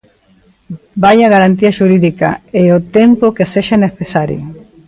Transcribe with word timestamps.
¡Vaia 1.03 1.31
garantía 1.35 1.75
xurídica 1.77 2.29
é 2.63 2.65
o 2.77 2.79
tempo 2.97 3.25
que 3.35 3.49
sexa 3.53 3.77
necesario! 3.85 4.41